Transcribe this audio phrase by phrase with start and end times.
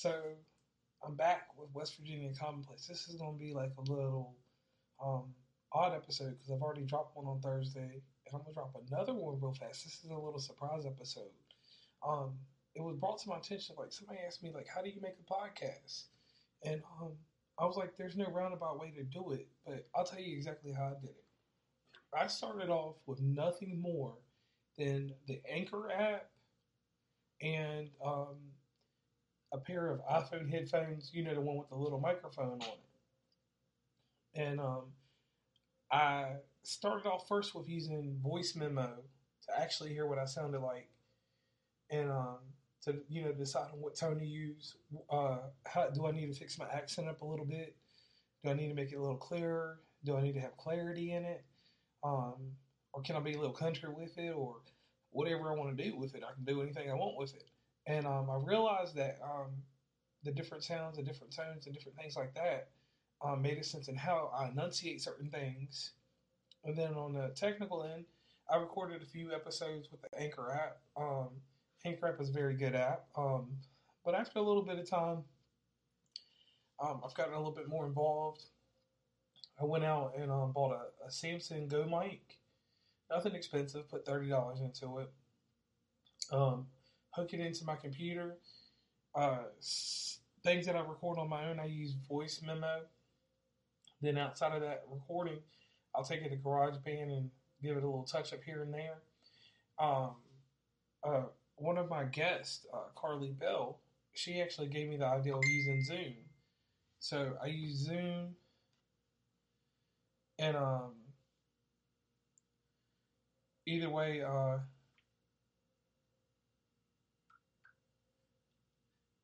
[0.00, 0.14] so
[1.04, 2.86] I'm back with West Virginia Commonplace.
[2.86, 4.34] This is going to be like a little
[5.04, 5.34] um,
[5.74, 9.12] odd episode because I've already dropped one on Thursday, and I'm going to drop another
[9.12, 9.84] one real fast.
[9.84, 11.28] This is a little surprise episode.
[12.06, 12.30] Um,
[12.74, 15.16] it was brought to my attention, like somebody asked me, like, how do you make
[15.20, 16.04] a podcast?
[16.64, 17.12] And um,
[17.58, 20.72] I was like, there's no roundabout way to do it, but I'll tell you exactly
[20.72, 21.24] how I did it.
[22.18, 24.14] I started off with nothing more
[24.78, 26.30] than the Anchor app
[27.42, 28.36] and um,
[29.52, 34.40] a pair of iPhone headphones, you know, the one with the little microphone on it.
[34.40, 34.84] And um,
[35.90, 38.94] I started off first with using voice memo
[39.46, 40.88] to actually hear what I sounded like
[41.90, 42.38] and um,
[42.84, 44.76] to, you know, decide on what tone to use.
[45.10, 47.76] Uh, how do I need to fix my accent up a little bit?
[48.44, 49.80] Do I need to make it a little clearer?
[50.04, 51.44] Do I need to have clarity in it?
[52.04, 52.52] Um,
[52.92, 54.30] or can I be a little country with it?
[54.30, 54.56] Or
[55.10, 56.22] whatever I want to do with it.
[56.26, 57.44] I can do anything I want with it.
[57.90, 59.50] And um, I realized that um,
[60.22, 62.68] the different sounds and different tones and different things like that
[63.20, 65.90] um, made a sense in how I enunciate certain things.
[66.64, 68.04] And then on the technical end,
[68.48, 70.78] I recorded a few episodes with the Anchor app.
[70.96, 71.30] Um,
[71.84, 73.06] Anchor app is a very good app.
[73.16, 73.56] Um,
[74.04, 75.24] but after a little bit of time,
[76.80, 78.44] um, I've gotten a little bit more involved.
[79.60, 82.38] I went out and bought a, a Samson Go mic
[83.10, 83.88] Nothing expensive.
[83.88, 85.10] Put thirty dollars into it.
[86.30, 86.68] Um,
[87.10, 88.36] hook it into my computer.
[89.14, 89.44] Uh,
[90.44, 92.82] things that I record on my own, I use voice memo.
[94.00, 95.38] Then outside of that recording,
[95.94, 97.30] I'll take it to GarageBand and
[97.62, 99.02] give it a little touch up here and there.
[99.78, 100.10] Um,
[101.04, 101.22] uh,
[101.56, 103.80] one of my guests, uh, Carly Bell,
[104.14, 106.14] she actually gave me the idea of using Zoom.
[106.98, 108.34] So I use Zoom,
[110.38, 110.92] and um,
[113.66, 114.58] either way, uh,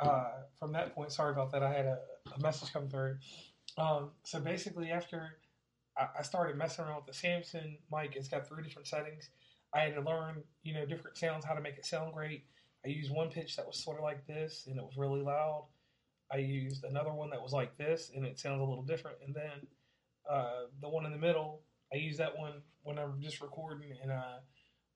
[0.00, 1.62] uh, from that point, sorry about that.
[1.62, 1.98] I had a,
[2.36, 3.16] a message come through.
[3.78, 5.38] Um, so basically, after
[5.96, 9.30] I, I, started messing around with the Samson mic, it's got three different settings.
[9.74, 12.44] I had to learn, you know, different sounds, how to make it sound great.
[12.84, 15.66] I used one pitch that was sort of like this, and it was really loud.
[16.32, 19.18] I used another one that was like this, and it sounds a little different.
[19.24, 19.66] And then
[20.28, 21.62] uh, the one in the middle,
[21.92, 24.38] I use that one when I'm just recording and I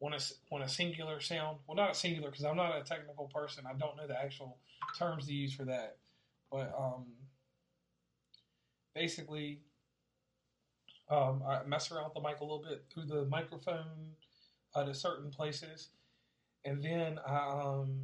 [0.04, 1.58] want a, want a singular sound.
[1.66, 3.64] Well, not a singular because I'm not a technical person.
[3.66, 4.58] I don't know the actual
[4.98, 5.96] terms to use for that.
[6.52, 7.06] But um,
[8.94, 9.60] basically,
[11.08, 14.12] um, I mess around with the mic a little bit through the microphone
[14.74, 15.88] uh, to certain places.
[16.66, 17.98] And then I um,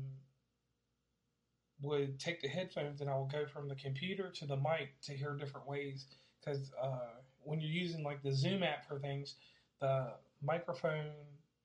[1.83, 5.13] would take the headphones and I would go from the computer to the mic to
[5.13, 6.07] hear different ways
[6.41, 9.35] because uh, when you're using like the Zoom app for things,
[9.83, 11.13] the microphone,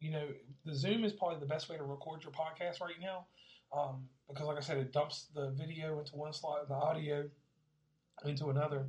[0.05, 0.27] you know,
[0.65, 3.25] the Zoom is probably the best way to record your podcast right now.
[3.75, 7.29] Um, because, like I said, it dumps the video into one slot and the audio
[8.23, 8.85] into another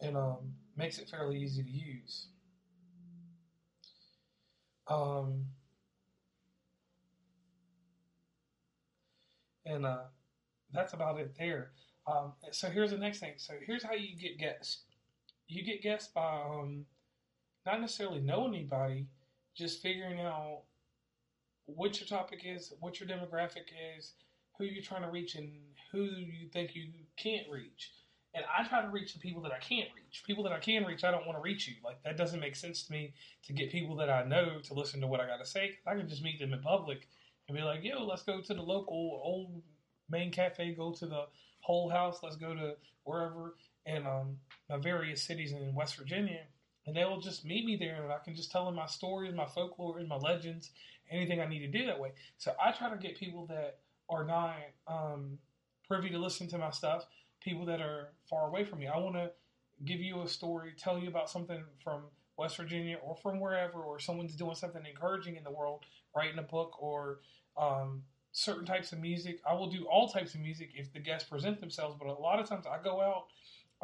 [0.00, 2.28] and um, makes it fairly easy to use.
[4.86, 5.46] Um,
[9.64, 10.04] and uh,
[10.72, 11.70] that's about it there.
[12.06, 13.32] Um, so here's the next thing.
[13.38, 14.82] So here's how you get guests
[15.46, 16.84] you get guests by um,
[17.66, 19.06] not necessarily knowing anybody,
[19.56, 20.62] just figuring out
[21.66, 24.12] what your topic is, what your demographic is,
[24.58, 25.50] who you're trying to reach, and
[25.92, 27.92] who you think you can't reach.
[28.34, 30.24] And I try to reach the people that I can't reach.
[30.26, 31.74] People that I can reach, I don't want to reach you.
[31.84, 33.14] Like that doesn't make sense to me
[33.44, 35.78] to get people that I know to listen to what I got to say.
[35.86, 37.08] I can just meet them in public
[37.48, 39.62] and be like, "Yo, let's go to the local old
[40.10, 41.26] main cafe, go to the
[41.60, 43.54] whole house, let's go to wherever."
[43.86, 44.36] in um,
[44.68, 46.40] my various cities in West Virginia,
[46.86, 49.34] and they will just meet me there, and I can just tell them my stories,
[49.34, 50.70] my folklore, and my legends,
[51.10, 52.12] anything I need to do that way.
[52.38, 53.78] So I try to get people that
[54.08, 54.56] are not
[54.86, 55.38] um,
[55.88, 57.06] privy to listen to my stuff,
[57.40, 58.86] people that are far away from me.
[58.86, 59.30] I want to
[59.84, 62.02] give you a story, tell you about something from
[62.36, 65.84] West Virginia or from wherever, or someone's doing something encouraging in the world,
[66.14, 67.20] writing a book or
[67.56, 68.02] um,
[68.32, 69.40] certain types of music.
[69.48, 72.40] I will do all types of music if the guests present themselves, but a lot
[72.40, 73.26] of times I go out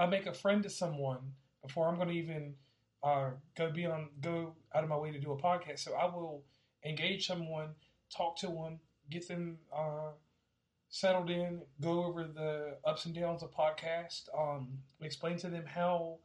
[0.01, 1.19] I make a friend to someone
[1.63, 2.55] before I'm going to even
[3.03, 5.81] go be on go out of my way to do a podcast.
[5.81, 6.45] So I will
[6.85, 7.71] engage someone,
[8.15, 8.81] talk to them,
[9.11, 10.13] get them uh,
[10.89, 14.69] settled in, go over the ups and downs of podcast, um,
[15.01, 16.19] explain to them how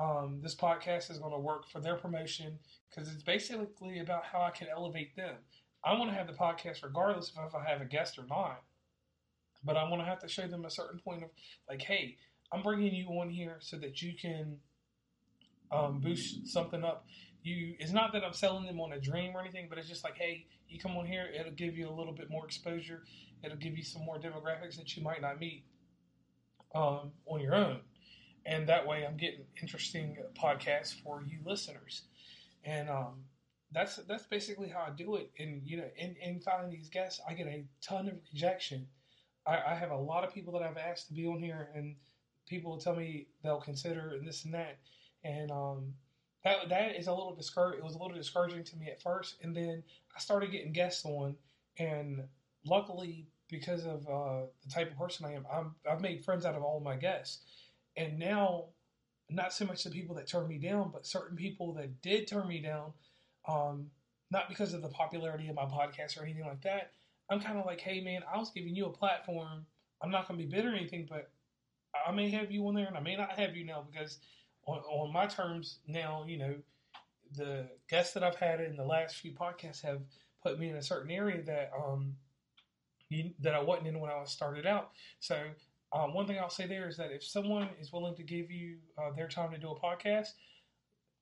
[0.00, 2.58] um, this podcast is going to work for their promotion
[2.90, 5.36] because it's basically about how I can elevate them.
[5.84, 8.62] I want to have the podcast regardless of if I have a guest or not,
[9.64, 11.30] but I want to have to show them a certain point of
[11.68, 12.16] like, hey,
[12.52, 14.58] I'm bringing you on here so that you can
[15.74, 17.06] um, boost something up
[17.44, 20.02] you it's not that I'm selling them on a dream or anything, but it's just
[20.02, 23.04] like, hey, you come on here, it'll give you a little bit more exposure.
[23.42, 25.64] It'll give you some more demographics that you might not meet
[26.74, 27.80] um, on your own,
[28.46, 32.02] and that way I'm getting interesting podcasts for you listeners,
[32.64, 33.24] and um,
[33.70, 35.30] that's that's basically how I do it.
[35.38, 38.86] And you know, in, in finding these guests, I get a ton of rejection.
[39.46, 41.96] I, I have a lot of people that I've asked to be on here, and
[42.48, 44.78] people will tell me they'll consider and this and that,
[45.24, 45.94] and um,
[46.44, 49.36] that that is a little discour- It was a little discouraging to me at first,
[49.42, 49.82] and then
[50.14, 51.36] I started getting guests on,
[51.78, 52.24] and
[52.64, 56.54] luckily because of uh, the type of person I am, I'm, I've made friends out
[56.54, 57.40] of all my guests,
[57.96, 58.66] and now
[59.30, 62.46] not so much the people that turned me down, but certain people that did turn
[62.46, 62.92] me down,
[63.48, 63.86] um,
[64.30, 66.92] not because of the popularity of my podcast or anything like that.
[67.30, 69.64] I'm kind of like, hey man, I was giving you a platform.
[70.02, 71.30] I'm not going to be bitter or anything, but
[72.06, 74.18] I may have you on there and I may not have you now because
[74.66, 76.54] on, on my terms now, you know,
[77.36, 80.02] the guests that I've had in the last few podcasts have
[80.42, 82.14] put me in a certain area that um
[83.08, 84.90] you, that I wasn't in when I started out.
[85.20, 85.36] So
[85.92, 88.78] um, one thing I'll say there is that if someone is willing to give you
[88.98, 90.30] uh, their time to do a podcast,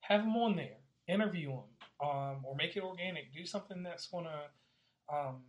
[0.00, 0.78] have them on there,
[1.08, 1.64] interview them,
[2.02, 3.32] um, or make it organic.
[3.32, 5.42] Do something that's going to um,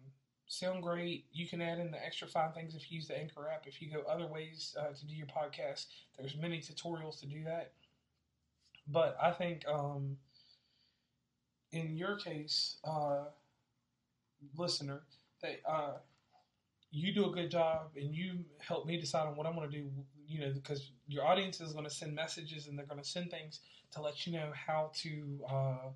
[0.48, 1.25] sound great.
[1.31, 3.66] You can add in the extra fine things if you use the Anchor app.
[3.66, 5.86] If you go other ways uh, to do your podcast,
[6.18, 7.72] there's many tutorials to do that.
[8.88, 10.18] But I think um,
[11.72, 13.26] in your case, uh,
[14.58, 15.02] listener,
[15.42, 15.94] that uh,
[16.92, 19.78] you do a good job and you help me decide on what I'm going to
[19.78, 19.90] do.
[20.28, 23.30] You know, because your audience is going to send messages and they're going to send
[23.32, 23.60] things
[23.92, 25.90] to let you know how to uh,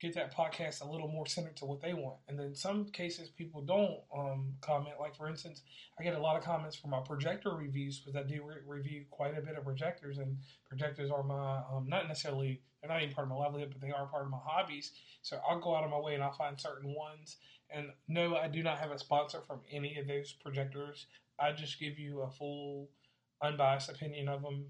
[0.00, 2.16] get that podcast a little more centered to what they want.
[2.28, 4.94] And then some cases people don't um, comment.
[5.00, 5.62] Like for instance,
[5.98, 9.04] I get a lot of comments from my projector reviews because I do re- review
[9.10, 13.14] quite a bit of projectors, and projectors are my um, not necessarily they're not even
[13.14, 14.92] part of my livelihood, but they are part of my hobbies.
[15.22, 17.36] So I'll go out of my way and I'll find certain ones.
[17.70, 21.06] And no, I do not have a sponsor from any of those projectors.
[21.40, 22.88] I just give you a full,
[23.42, 24.66] unbiased opinion of them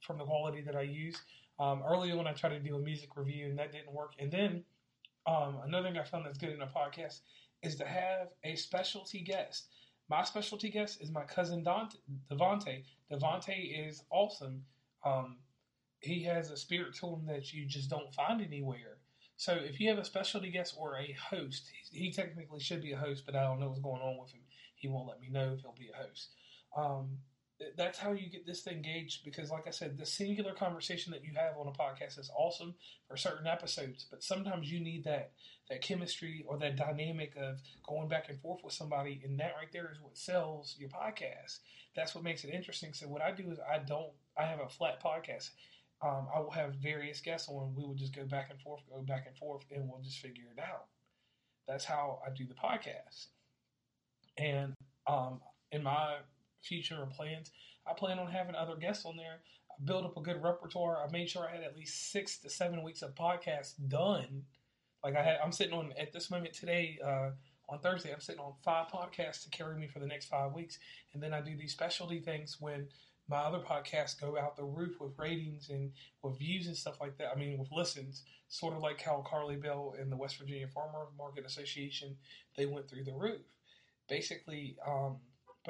[0.00, 1.20] from the quality that I use.
[1.60, 4.14] Um, early on, I tried to do a music review, and that didn't work.
[4.18, 4.64] And then
[5.26, 7.20] um, another thing I found that's good in a podcast
[7.62, 9.68] is to have a specialty guest.
[10.08, 12.82] My specialty guest is my cousin Dante.
[13.12, 14.64] Devonte is awesome.
[15.04, 15.36] Um,
[16.00, 18.96] he has a spirit to him that you just don't find anywhere.
[19.36, 22.96] So if you have a specialty guest or a host, he technically should be a
[22.96, 24.40] host, but I don't know what's going on with him.
[24.76, 26.30] He won't let me know if he'll be a host.
[26.76, 27.18] Um,
[27.76, 31.24] that's how you get this thing gauged because like i said the singular conversation that
[31.24, 32.74] you have on a podcast is awesome
[33.08, 35.32] for certain episodes but sometimes you need that
[35.70, 39.72] that chemistry or that dynamic of going back and forth with somebody and that right
[39.72, 41.60] there is what sells your podcast.
[41.94, 42.92] That's what makes it interesting.
[42.92, 45.50] So what i do is i don't i have a flat podcast.
[46.02, 49.00] Um, i will have various guests on we will just go back and forth go
[49.02, 50.86] back and forth and we'll just figure it out.
[51.68, 53.26] That's how i do the podcast.
[54.36, 54.74] And
[55.06, 55.40] um,
[55.70, 56.16] in my
[56.62, 57.50] future plans.
[57.86, 59.40] I plan on having other guests on there.
[59.70, 61.04] I built up a good repertoire.
[61.06, 64.44] I made sure I had at least six to seven weeks of podcasts done.
[65.02, 66.98] Like I had, I'm sitting on at this moment today.
[67.04, 67.30] Uh,
[67.68, 70.78] on Thursday, I'm sitting on five podcasts to carry me for the next five weeks,
[71.14, 72.88] and then I do these specialty things when
[73.28, 75.92] my other podcasts go out the roof with ratings and
[76.22, 77.30] with views and stuff like that.
[77.32, 81.06] I mean, with listens, sort of like how Carly Bell and the West Virginia Farmer
[81.16, 82.16] Market Association
[82.56, 83.42] they went through the roof.
[84.08, 85.18] Basically, um,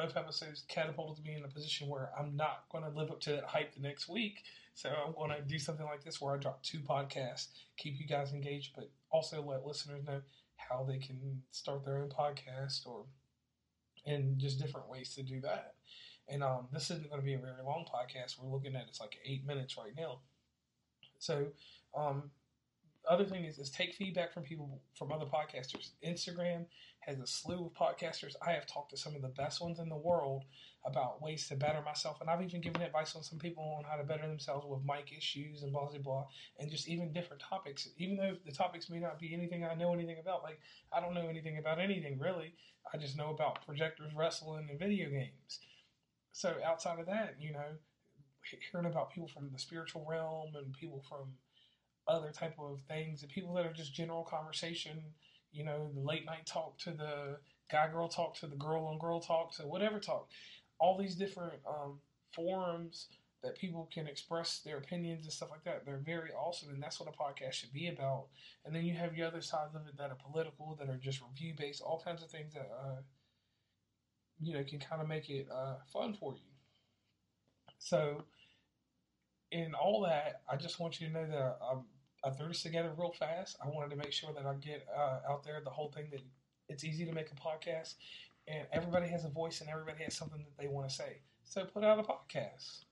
[0.01, 3.33] both episodes catapulted me in a position where I'm not going to live up to
[3.33, 4.43] that hype the next week.
[4.75, 8.07] So I'm going to do something like this where I drop two podcasts, keep you
[8.07, 10.21] guys engaged, but also let listeners know
[10.57, 13.05] how they can start their own podcast or
[14.07, 15.75] and just different ways to do that.
[16.29, 18.37] And um, this isn't going to be a very long podcast.
[18.41, 20.21] We're looking at it's like eight minutes right now.
[21.19, 21.49] So
[21.97, 22.31] um,
[23.09, 25.91] other thing is, is take feedback from people from other podcasters.
[26.07, 26.67] Instagram
[27.01, 28.35] has a slew of podcasters.
[28.47, 30.45] I have talked to some of the best ones in the world
[30.85, 33.97] about ways to better myself, and I've even given advice on some people on how
[33.97, 36.27] to better themselves with mic issues and blah blah blah,
[36.59, 37.89] and just even different topics.
[37.97, 40.61] Even though the topics may not be anything I know anything about, like
[40.93, 42.55] I don't know anything about anything really.
[42.93, 45.61] I just know about projectors, wrestling, and video games.
[46.33, 47.77] So outside of that, you know,
[48.71, 51.35] hearing about people from the spiritual realm and people from
[52.09, 55.03] other type of things and people that are just general conversation,
[55.53, 57.39] you know, the late night talk to the
[57.71, 60.29] guy girl talk to the girl on girl talk to whatever talk.
[60.79, 62.01] All these different um,
[62.35, 63.09] forums
[63.43, 65.85] that people can express their opinions and stuff like that.
[65.87, 68.27] They're very awesome, and that's what a podcast should be about.
[68.65, 71.23] And then you have the other sides of it that are political, that are just
[71.23, 73.01] review based, all kinds of things that uh,
[74.41, 76.51] you know can kind of make it uh, fun for you.
[77.79, 78.25] So,
[79.51, 81.85] in all that, I just want you to know that I'm
[82.23, 83.57] I threw this together real fast.
[83.65, 86.21] I wanted to make sure that I get uh, out there the whole thing that
[86.69, 87.95] it's easy to make a podcast,
[88.47, 91.23] and everybody has a voice and everybody has something that they want to say.
[91.45, 92.85] So put out a podcast.